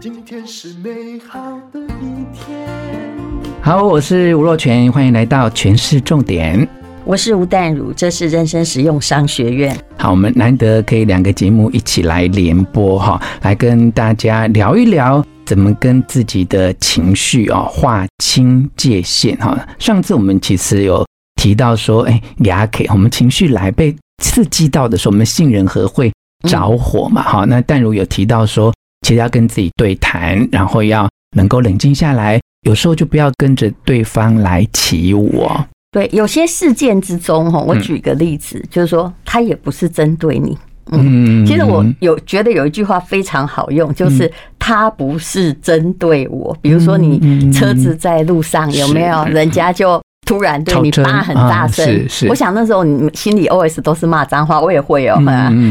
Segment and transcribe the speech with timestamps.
[0.00, 1.38] 今天是美好
[1.72, 2.68] 的一天。
[3.60, 6.66] 好，我是吴若全，欢迎来到全市重点。
[7.04, 9.76] 我是吴淡如，这是人生实用商学院。
[9.96, 19.56] 好，我们难得可以两个节目一起来联播哈，来跟大家聊一聊怎么跟自己的情绪啊划清界限哈。
[19.78, 26.12] 上次我们其实有提到说，哎，牙 K，我们情绪来被刺激到的时候，我们杏仁核会
[26.48, 27.22] 着火嘛？
[27.22, 28.72] 哈、嗯，那淡如有提到说，
[29.02, 35.66] 其实要跟自己对谈，然后要能够冷静下来，有时候就不要跟着对方来起舞哦。
[35.90, 40.56] 对，有些事件之中，哈，我举个例子，嗯、就是说，他也不是针对你。
[40.90, 46.56] 嗯，其实我有觉得有一句话非常好用，就是他不是针对我。
[46.60, 50.00] 比如说，你车子在路上有没有人家就。
[50.28, 55.18] 突然对你骂很大声，是是，我想那时候你心里 OS 都是骂脏话，我也会哦，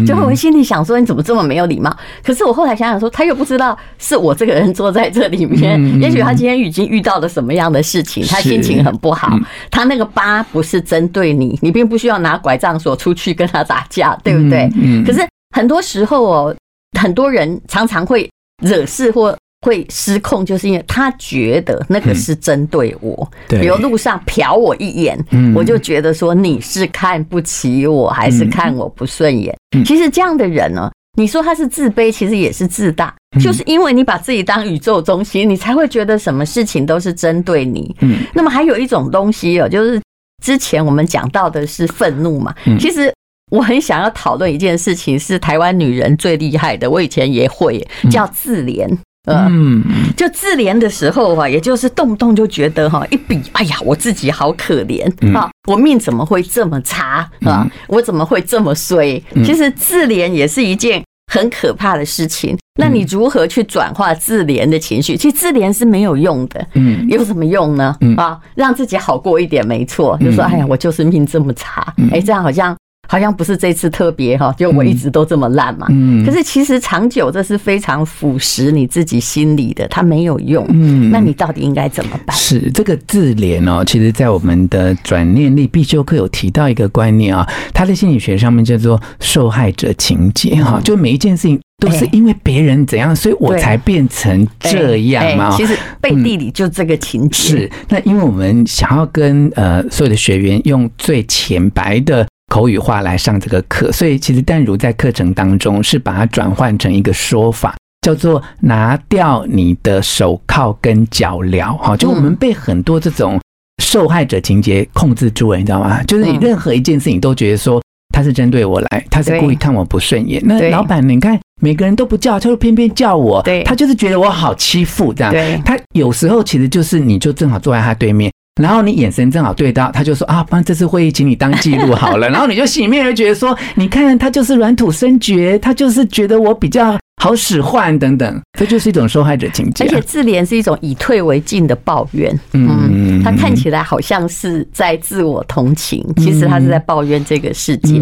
[0.08, 1.96] 就会心里想说你怎么这么没有礼貌？
[2.24, 9.38] 可是我后来想想说，他又不知道是我这个人坐在这里面，也许他今天已经遇到了什么样的事情，他心情很不好。
[9.70, 14.68] 他那个疤不是针对你，你并不需要拿拐杖锁出去跟他打架，对不对？
[15.06, 15.24] 可是
[15.56, 16.56] 很多时候哦，
[17.00, 18.28] 很多人常常会
[18.64, 19.38] 惹事或。
[19.68, 23.30] 会失控，就是因为他觉得那个是针对我。
[23.50, 25.20] 比如路上瞟我一眼，
[25.54, 29.54] 我就觉得说你是看不起我，还是看我不顺眼？
[29.86, 33.14] 其实这样的人呢，你说他是自卑，其实也是自大。
[33.42, 37.94] 就是因为你把自己当宇宙中心，你才会觉得什么事情都是针对你。
[38.34, 40.02] 那么还有一种东西哦，就是
[40.42, 42.56] 之前我们讲到的是愤怒嘛。
[42.80, 43.14] 其实
[43.52, 48.88] 我很想要讨论一件事情，是台湾女人最厉害的，我以前也会叫自怜。
[49.28, 49.84] 嗯，
[50.16, 57.70] 就自怜的时候啊，也就是动不动就觉得哈，一比，哎呀，我自己好可怜啊，我命怎么会这么差啊？
[57.88, 59.22] 我怎么会这么衰？
[59.46, 62.58] 其实自怜也是一件很可怕的事情。
[62.80, 65.18] 那你如何去转化自怜的情绪？
[65.18, 66.66] 其实自怜是没有用的。
[66.74, 67.96] 嗯，有什么用呢？
[68.18, 70.18] 啊，让自己好过一点，没错。
[70.22, 72.76] 就说，哎呀，我就是命这么差，哎，这样好像。
[73.08, 75.88] 好像不是这次特别哈，就我一直都这么烂嘛。
[75.90, 76.26] 嗯。
[76.26, 80.66] 可是其实长久这是非常腐蚀你自己心理的，它没有用。
[80.70, 81.10] 嗯。
[81.10, 82.36] 那你到底应该怎么办？
[82.36, 95.56] 是这个自怜哦，其实在我们的转念力必修课有提到一个观念啊，它的心理学上面叫做受害者情节哈，就每一件事情都是因为别人怎样，所以我才变成这样嘛。
[95.56, 97.50] 其实背地里就这个情节。
[97.50, 97.72] 是。
[97.90, 102.26] 那因为我们想要跟呃所有的学员用最浅白的。
[102.48, 111.76] 口语化来上这个课，所以其实淡如在课程当中是把它转换成一个说法，叫做拿掉你的手铐跟脚镣。
[111.78, 113.40] 哈，就我们被很多这种
[113.84, 116.02] 受害者情节控制住了，你知道吗？
[116.04, 117.82] 就是你任何一件事情都觉得说
[118.14, 120.42] 他是针对我来，他是故意看我不顺眼。
[120.46, 125.34] 那老板，你看每个人都不叫，他就偏偏叫我，他就是觉得我好欺负这样。
[125.64, 128.32] 他有时候其实就是你就正好坐在他对面。
[128.58, 132.28] 然后你眼神正好对到，他就说啊，不然这次会议请你当记录好了。
[132.32, 139.86] 然后你就心里面就觉得说，你看他就是软土生绝，他就是觉得我比较好使唤等等，这就是一种受害者情结。
[139.86, 148.02] 而且自怜是一种以退为进的抱怨，嗯，他看起来好像是在自我同情，其实他是在抱怨这个世界。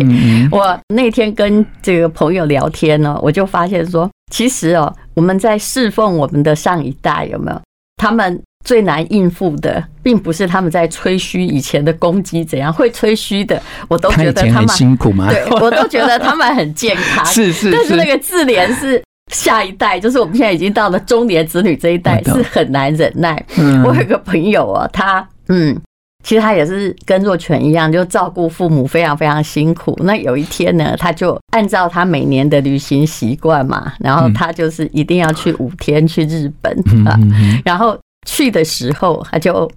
[0.52, 7.62] 我那天跟这个朋友聊天呢，我就发现说，其实哦，我们在侍奉我们的上一代有没有？
[7.98, 8.42] 他们。
[8.66, 15.30] 最难应付的，并不是他们在吹嘘以前的攻击怎样，会吹嘘的，我都觉得他们很辛苦吗？
[15.30, 17.24] 对， 我都觉得他们很健康。
[17.28, 19.00] 是是，但是那个自怜是
[19.32, 23.46] 下一代，就是我们现在已经到了中年子女这一代，是很难忍耐。
[23.86, 25.80] 我有个朋友啊，他嗯，
[26.24, 29.96] 其实他也是跟若泉一样，就照顾父母非常非常辛苦。
[30.02, 36.76] 那有一天呢，他就按照他每年的旅行习惯嘛，然后他就是一定要去五天去日本
[37.08, 37.16] 啊，
[37.64, 37.96] 然后。
[38.26, 39.72] 去的时候，他就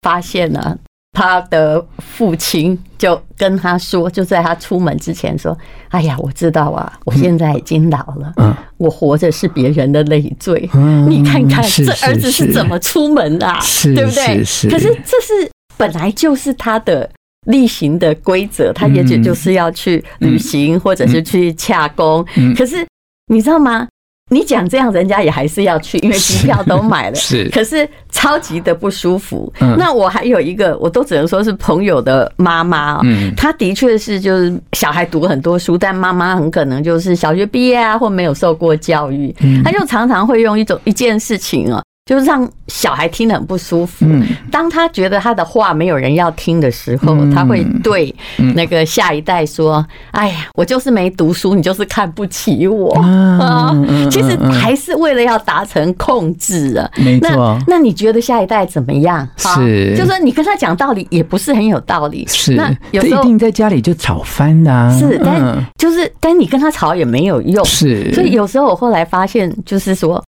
[0.00, 0.78] 发现了
[1.12, 5.56] 他的父亲，就跟他说，就在他出门之前说
[5.90, 8.32] ：“哎呀，我知道啊，我现在已经老了，
[8.78, 10.58] 我活着是别人的累赘。
[11.06, 13.46] 你看看这儿子是怎么出门的，
[13.94, 14.38] 对不对？
[14.70, 17.08] 可是这是本来就是他的
[17.46, 22.24] 例行的规则，他也许就是要去旅行，或者是去洽公。
[22.56, 22.86] 可是
[23.26, 23.86] 你知道吗？”
[24.32, 27.14] 你讲这样，人家也还是要去，因为机票都买了。
[27.20, 29.52] 是，可是超级的不舒服。
[29.76, 32.98] 那我还有一个，我都只能说是朋友的妈妈。
[33.04, 39.34] 嗯，她的确是就是小孩读很多书，但妈妈很可能就是小学毕业啊，或没有受过教育。
[39.62, 44.04] 她就常常会用一种一件事情啊，就是让小孩听得很不舒服。
[44.08, 48.12] 嗯，当他觉得他的话没有人要听的时候，他会对
[48.54, 52.92] 那个下一代说：“哎呀，我就是没读书，你就是看不起我。”
[53.40, 53.72] 啊，
[54.10, 56.90] 其实还是为了要达成控制啊。
[56.96, 57.56] 没错。
[57.68, 59.26] 那你觉得下一代怎么样？
[59.36, 62.26] 是，就说你跟他讲道理也不是很有道理。
[62.28, 64.98] 是，那有时候一定在家里就吵翻的。
[64.98, 67.64] 是，但就是但你跟他吵也没有用。
[67.64, 70.22] 是，所以有时候我后来发现，就是说，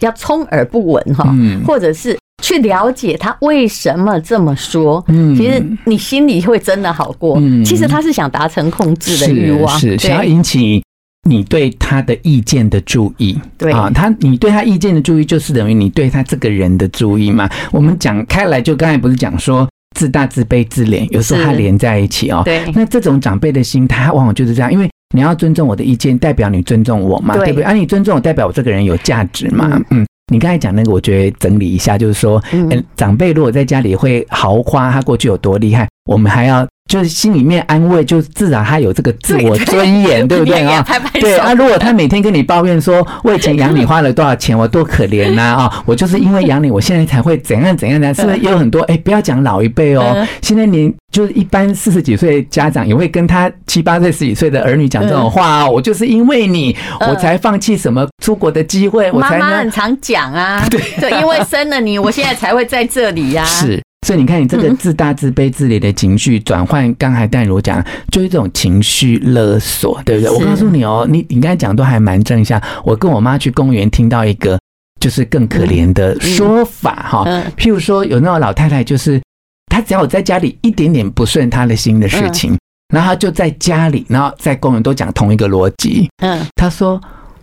[0.00, 1.34] 要充耳不闻哈，
[1.66, 5.04] 或者是去了解他为什么这么说。
[5.08, 7.36] 嗯，其实你心里会真的好过。
[7.40, 10.82] 嗯，其实他是想达成控制的欲望，是想要引起
[11.28, 13.38] 你对他的意见的注意。
[13.56, 17.48] 对啊，他你对他意见的注意，就是等于你对他这个人的注意嘛。
[17.72, 22.42] 我们讲开来，就刚才不是讲说自大、自卑、自怜，有时候他连在一起哦。
[22.44, 24.88] 对，那这种长辈的心态，往往就是这样，因为。
[25.14, 27.64] 你要尊重我的意见，代表你尊重我嘛，对，对不对？
[27.64, 29.68] 啊，你尊重我，代表我这个人有价值嘛。
[29.72, 36.66] 嗯，嗯，你刚才讲那个，我觉得整理一下，就是说，嗯，长辈如果在家里会豪夸他过去有多厉害，我们还要。
[36.88, 40.84] 就是心里面安慰，就自然他有这个自我尊严， 对不对啊？
[41.12, 45.82] 对啊，如果他每天跟你抱怨说，我以前养你花了多少钱，我多可怜呐啊！
[45.84, 48.80] 我就是因为养你，我现在才会怎样怎样的，是不是也有很多？
[48.84, 55.68] 哎，不要讲老一辈哦，现在年就是一般四十几岁家长也会跟他七八岁、十几岁的儿女讲这种话啊。
[55.68, 63.44] 我就是因为你，我才放弃什么出国的机会，我才妈妈很常讲啊， 对，对，因为生了你，我现在才会在这里呀。
[63.44, 63.78] 是。
[64.08, 70.34] 所以你看，你这个自大、自卑、自怜的情绪转换，刚才淡如讲，就是这种情绪勒索，对不对？
[70.34, 72.58] 我告诉你哦，你你刚才讲都还蛮正向。
[72.86, 74.58] 我跟我妈去公园，听到一个
[74.98, 77.26] 就是更可怜的说法哈，
[77.58, 79.20] 譬如说有那种老太太，就是
[79.66, 82.56] 她只要我在家里一点点不顺她的心的事情，
[82.94, 86.08] 然后她就在家里，然后在公园都讲同一个逻辑。
[86.22, 86.98] 嗯，她说。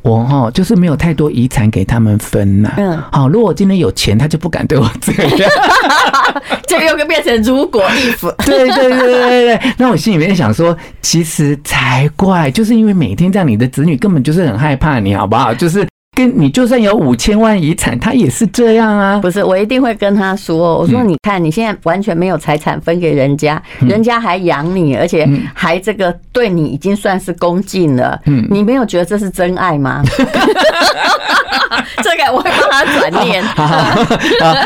[0.05, 2.71] 我哈就是没有太多遗产给他们分呐。
[2.77, 5.49] 嗯，好，如果我今天有钱，他就不敢对我这样。
[6.67, 8.31] 这个又变成如果 if。
[8.45, 9.59] 对对对对对。
[9.79, 15.51] 那我心里面想说，其实才怪，就是因为每天这样，你的子女根本就是很害怕你，好不好？
[15.55, 15.87] 就是。
[16.15, 19.19] 跟你就算有五千万遗产，他也是这样啊。
[19.19, 28.17] 不是，我一定会跟他说，我说你看你现在完全没有财产分给人家，人家还养你，而且还这个对你已经算是恭敬了。
[28.25, 30.01] 嗯，你没有觉得这是真爱吗？
[32.01, 33.43] 这个我会帮他转念。
[33.53, 34.05] 好好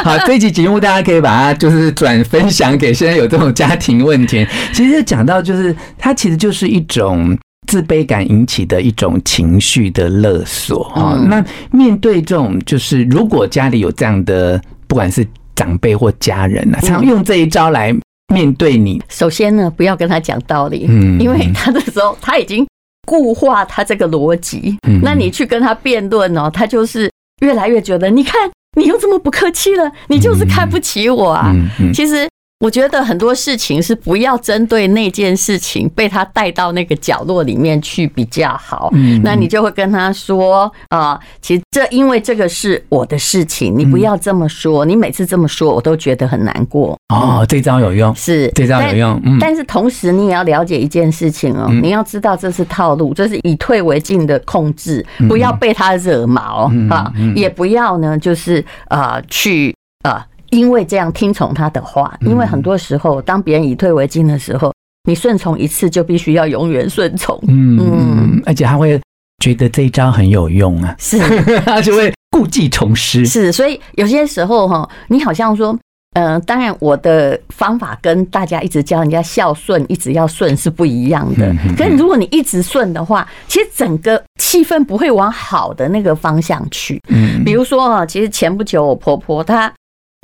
[0.03, 4.45] 好，这一集节目大家可以把它就是转分享给现在有这种家庭问题。
[4.71, 7.35] 其实讲到就是，它其实就是一种。
[7.69, 15.23] 自卑感引起的一种情绪的勒索啊，那面对这种，就是如果家里有这样的，不管是
[15.55, 17.95] 长辈或家人啊，常用这一招来
[18.33, 18.99] 面对你。
[19.07, 22.65] 首先呢，不要跟他讲道理，嗯，因为他的时候他已经
[23.05, 24.99] 固化他这个逻辑，嗯。
[25.03, 27.07] 那你去跟他辩论哦，他就是
[27.43, 31.53] 越来越觉得，你看你又这么不客气了，你就是看不起我啊，
[31.93, 32.27] 其实。
[32.59, 38.89] 我觉得很多事情是不要针对那件事情被他带到那个角落里面去比较好。
[38.91, 44.83] 嗯，那你就会跟他说啊，其实这因为这个是我的事情，你不要这么说。
[44.83, 46.97] 你每次这么说，我都觉得很难过。
[47.13, 49.21] 哦，这招有用，是这招有用。
[49.23, 59.73] 嗯，但是同时你也要了解一件事情哦，你要知道这是套路，这是以退为进的控制，不要被他惹毛啊，也不要呢，就是呃去
[60.03, 60.21] 呃。
[60.51, 64.73] 因为这样听从他的话，因为很多时候，当别人以退为进的时候，
[65.07, 67.39] 你顺从一次就必须要永远顺从。
[67.47, 68.99] 嗯嗯，而且他会
[69.43, 71.19] 觉得这一招很有用啊，是，
[71.65, 73.25] 他就会故技重施。
[73.25, 75.77] 是，所以有些时候哈，你好像说，
[76.15, 81.55] 嗯，当然我的方法跟大家一直教人家孝顺，一直要顺是不一样的。
[81.77, 86.99] 可是如果你一直顺的话，其实整个气氛不会往好的那个方向去。
[87.09, 89.71] 嗯，比如说啊，其实前不久我婆婆她。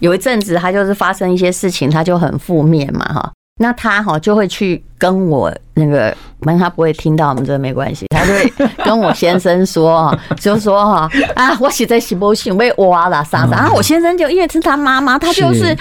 [0.01, 3.31] 有一阵子，他就是发生一些事情，他就很负面嘛，哈。
[3.57, 15.73] 那他哈就会去跟我那个，反正他不会听到我们这没关系，他就会跟我先生说，就说哈啊，我写在喜报信被挖了啥啥，然后我先生就因为是他妈妈，他就是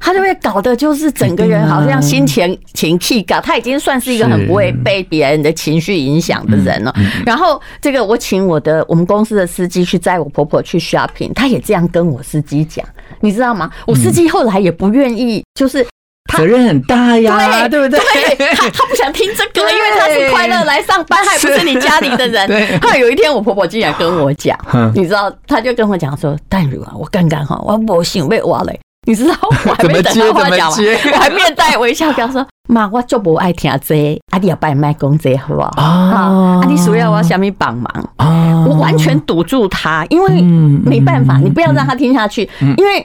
[0.00, 6.92] 他就会搞的就是整个人好像心情情气感，他已经算是一个很不会被别人的情绪影响的人了。
[7.24, 12.84] 然后这个我请我的我们公司的司机去载我婆婆去 shopping，他也这样跟我司机讲，
[13.20, 13.70] 你知道吗？
[13.86, 15.86] 我司机后来也不愿意，就是。
[16.36, 17.98] 责任很大呀，对不对？
[18.36, 22.48] 对，他他不想听这个，因为他是快乐来上班，还不是你家里的人。
[22.80, 24.56] 后来有一天，我婆婆竟然跟我讲，
[24.94, 28.72] 你知道，他就跟我讲说：“淡如啊，我刚刚哈，我不想被挖了，
[29.10, 30.78] 你知道我还没 等他话讲完，
[31.12, 35.72] 我还面带微笑跟他说：“妈，我就不爱听这个，啊，你要拜麦公这好不好？
[35.82, 38.10] 啊，你需要我下面帮忙？
[38.18, 42.48] 啊，我完全堵住他，因为没办法，你不要让他听下去，
[42.78, 43.04] 因为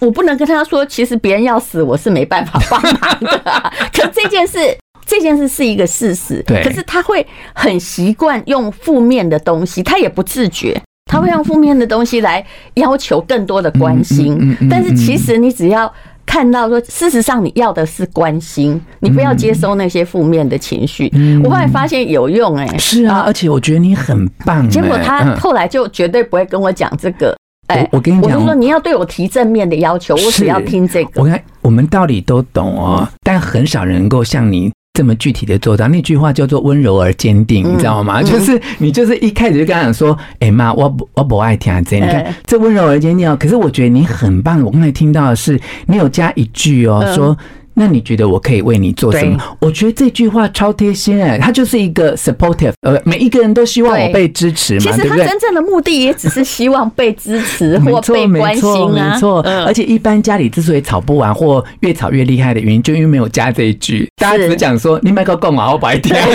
[0.00, 3.72] 我不能跟他说，其实别人要死，我是没办法帮忙的。
[3.92, 4.58] 可这件事，
[5.04, 10.80] 这件事是一个事实，对，可是他会很习惯用负面的东西，他也不自觉。”
[11.14, 12.44] 他会用负面的东西来
[12.74, 15.90] 要求更多的关心，但是其实你只要
[16.26, 21.08] 看到说，事实上你要的是关心，你不要接收那些负面的情绪。
[21.44, 24.68] 我后来发现有用哎，是啊，而且我觉得你很棒。
[24.68, 27.36] 结果他后来就绝对不会跟我讲这个。
[27.68, 31.22] 哎，我跟你讲，我就说你要对我提正面的要求，我只要听这个。
[31.22, 34.72] 我看我们道理都懂哦，但很少人能够像你。
[34.94, 38.22] 这么具体的做到，那句话叫做温柔而坚定，你知道吗？
[38.22, 43.36] 就是你就是一开始就跟他讲说，哎妈，我不我不爱听这，你看这温柔而坚定哦。
[43.38, 47.36] 可是我觉得你很棒，我刚才听到的是你有加一句哦，说。
[47.74, 49.38] 那你觉得我可以为你做什么？
[49.60, 59.12] 我觉得这句话超贴心哎，他就是一个 supportive，呃，每一个人都希望我被支持嘛，其实他真正的目的也只是希望被支持或 被关心啊。
[59.14, 64.08] 没错，而且一般家里之所以吵不完或越吵越厉害的原因，就因为没有加这一句。
[64.16, 66.16] 大家只讲说你买个贡啊，我白天，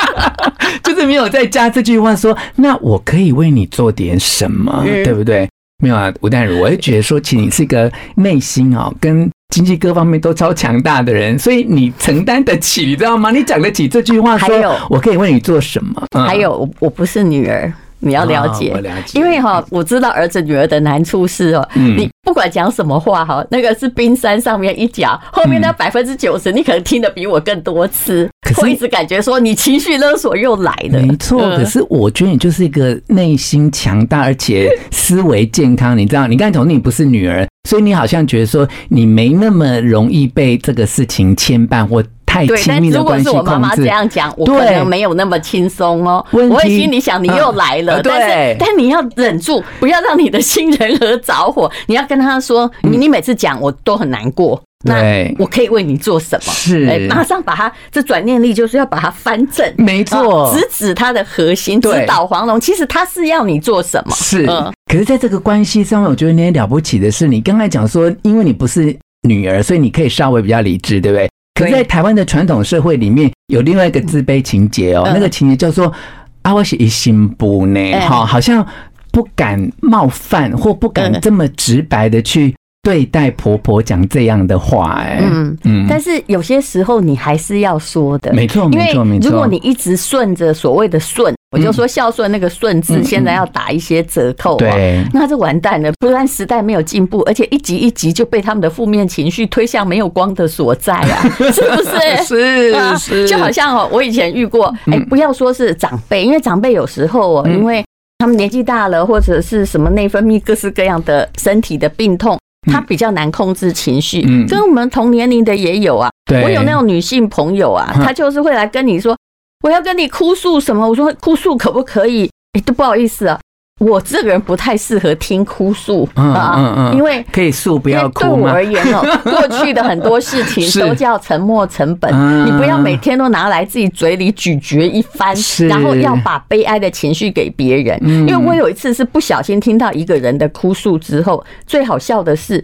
[0.82, 5.48] 就是没有再加这句话说，那我可以为你做点什么，对不对？
[5.80, 9.28] 没有啊，吴淡如，我就觉得说，其实你是一个内心啊跟。
[9.50, 13.32] 经济各方面都超强大的人，所以你承担得起，你知道吗？
[13.32, 16.06] 你讲得起这句话，说我可以为你做什么？
[16.24, 17.72] 还有，我我不是女儿。
[18.00, 28.28] 你要了解，了解，因为哈，我知道儿子女儿的难处是哦，你不管讲什么话哈，那个是冰山上面一角，后面那百分之九十你可能听得比我更多次，
[28.60, 31.00] 我一直感觉说你情绪勒索又来了。
[31.00, 42.02] 没错，可是我觉得你就是一个内心强大而且思维健康，你知道，你刚才同你不是女儿，所以你好像觉得说你没那么容易被这个事情牵绊或。
[42.30, 46.24] 太亲密的关系如果是我妈妈这样讲，我可能没有那么轻松哦。
[46.30, 51.68] 我会心里想，你又来了，但是但你要忍住，不要让你的心人和着火。
[51.86, 54.94] 你要跟他说，你你每次讲我都很难过，那
[55.38, 56.52] 我可以为你做什么？
[56.52, 62.60] 是，马上把他这转念力就是要把它翻正，没错，直指他的核心，直捣黄龙。
[62.60, 64.14] 其实他是要你做什么？
[64.14, 64.46] 是，
[64.86, 68.96] 可是在这个关系上面，我觉得你很了不起的是，你刚才讲说，因为你不是
[69.28, 71.28] 女儿，所以你可以稍微比较理智，对不对？
[71.64, 75.92] 可在台湾的传统社会里面，有另外一个自卑情节哦，那个情节叫做
[76.42, 78.66] “啊，我是一心不呢”，哈，好像
[79.12, 82.54] 不敢冒犯或不敢这么直白的去。
[82.90, 89.30] 对待婆婆讲这样的话，哎，嗯嗯，但是有些时候你还是要说的，没错，没错，没错。
[89.30, 95.92] 如果你一直顺着所谓的顺，我就说孝顺那个顺字，现在要打一些折扣，对，那就完蛋了。
[96.00, 102.24] 不然时代没有进步，而且一集一集就被他们的负面情绪推向没有光的所在啊， 是不是？
[102.24, 107.84] 是是，就好像哦，我以前遇过，哎，不要说是长辈，因为长辈有时候哦，因为
[108.18, 112.36] 他们年纪大了，或者是什么内分泌各式各样的身体的病痛。
[112.70, 116.10] 他比较难控制情绪，跟我们同年龄的也有啊。
[116.44, 119.16] 我有那种女性朋友啊，她就是会来跟你说，
[119.64, 120.88] 我要跟你哭诉什么？
[120.88, 122.30] 我说哭诉可不可以？
[122.52, 123.38] 哎，都不好意思啊。
[123.80, 128.20] 我这个人不太适合听哭诉啊，因为可以诉不要哭。
[128.20, 132.12] 对我而言哦， 过去的很多事情都叫沉没成本，
[132.46, 135.34] 你不要每天都拿来自己嘴里咀嚼一番，
[135.66, 137.98] 然后要把悲哀的情绪给别人。
[138.06, 142.62] 因为我有一次是不小心听到一个人的哭诉之后，最好笑的是，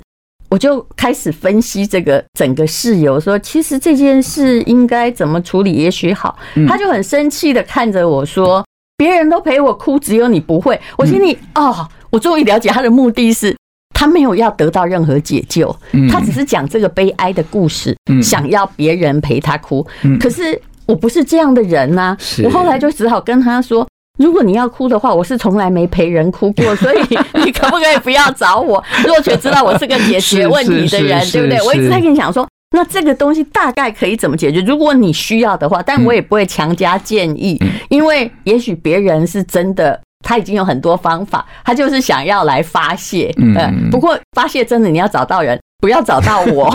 [0.51, 6.39] 我就开始分析这个整个事由，说其实这件事应该怎么处理，也许好。
[6.69, 8.63] 他就很生气的看着我说。
[8.97, 10.81] 别人都陪我哭，只有你不会。
[10.97, 13.55] 我心里哦，我终于了解他的目的是，
[13.95, 15.75] 他没有要得到任何解救，
[16.11, 19.87] 他只是讲这个悲哀的故事，想要别人陪他哭。
[20.19, 23.87] 可是我不是这样的人呐，我后来就只好跟他说：
[24.19, 26.99] 如果你要哭的话，我是从来没陪人哭过， 所以
[27.45, 28.83] 你可不可以不要找我？
[29.05, 31.61] 若雪知道我是个解决问题的人，对不对？
[31.67, 32.47] 我一直在跟你讲说。
[32.77, 34.61] 那这个东西大概可以怎么解决？
[34.61, 43.35] 如果你需要的话，但我也不会强加建议，因为也许别人是真的，他已经有很多方法，他就是想要来发泄。
[43.39, 46.71] 嗯，不过发泄真的你要找到人，不要找到我。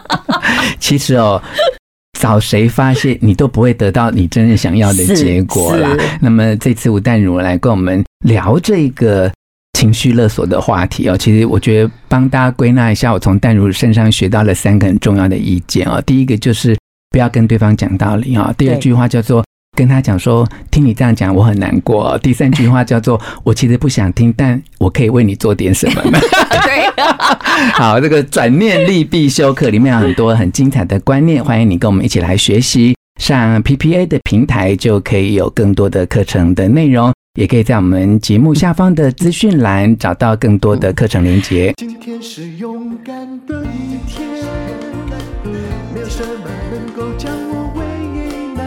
[0.80, 1.42] 其实哦，
[2.18, 5.94] 找谁发泄，你都不会得到你真正想要的结果啦。
[6.22, 9.30] 那么这次吴淡如来跟我们聊这个。
[9.80, 15.98] 情绪勒索的话题哦，其实我觉得帮大家归纳一下，我从淡如身上学到了三个很重要的意见哦。
[16.04, 16.76] 第一个就是
[17.10, 18.54] 不要跟对方讲道理啊。
[18.58, 19.42] 第二句话叫做
[19.74, 22.16] 跟他讲说，听你这样讲，我很难过。
[22.22, 26.18] 第三句话叫做，我其实不想听，但我可以为你做点什么呢？
[26.62, 27.02] 对，
[27.72, 32.94] 好，这个转念力必修课里面有很多很精彩的观念，欢迎你跟我们一起来学习。
[33.18, 41.72] 上 PPA 的平台就可以有更多的课程的内容，也可以在我们节目下方的资讯栏找到更多的课程连接。
[41.78, 43.16] 今天是勇敢
[43.46, 44.28] 的一天，
[45.94, 47.82] 没有什么能够将我为
[48.54, 48.62] 难。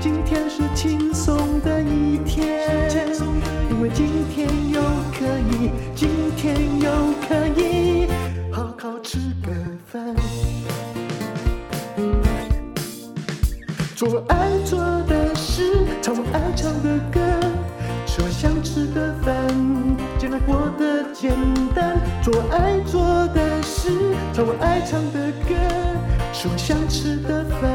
[0.00, 2.66] 今天是轻松的一天，
[3.70, 4.80] 因为今天又
[5.16, 6.90] 可以，今天又
[7.28, 8.08] 可以
[8.50, 9.52] 好好吃个
[9.86, 10.12] 饭。
[13.94, 14.77] 做爱做
[21.20, 21.32] 简
[21.74, 21.98] 单。
[22.22, 23.90] 做爱做的事，
[24.32, 25.54] 唱我爱唱的歌，
[26.32, 27.74] 吃我想吃的饭，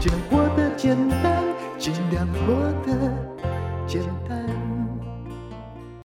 [0.00, 1.42] 尽量过得简单，
[1.78, 2.54] 尽量过
[2.86, 3.12] 得
[3.86, 4.48] 简单。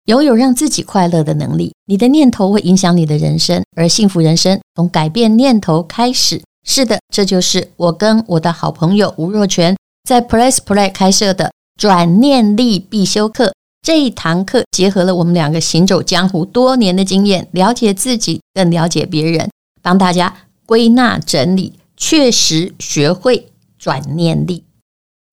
[0.06, 6.42] 拥有让自己快乐的能力，你的念头会影响你的人生，而幸福人生从改变念头开始。
[6.66, 9.78] 是的，这就是我跟我的好朋友吴若权
[10.10, 13.54] 在 Press Play 开设的转念力必修课。
[13.82, 19.50] 这一堂课结合了我们两个行走江湖多年的经验，了解自己，更了解别人，
[19.82, 20.34] 帮大家
[20.66, 24.64] 归纳整理，确实学会转念力。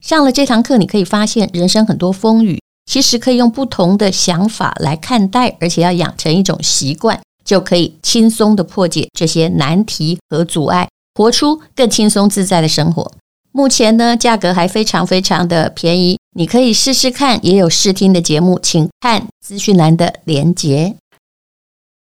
[0.04, 10.88] 上了这堂课，你可以发现人生很多风雨，其实可以用不同的想法来看待，而且要养成一种习惯，就可以轻松地破解这些难题和阻碍。
[11.16, 13.12] 活出更轻松自在的生活。
[13.56, 17.38] 目前呢，价格还非常非常的便宜，你可以试试看。
[17.46, 20.96] 也有试听的节目，请看资讯栏的连接。